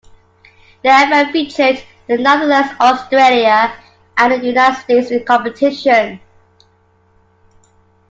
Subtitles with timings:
[0.83, 3.71] The event featured the Netherlands, Australia,
[4.17, 6.19] and the United States in competition.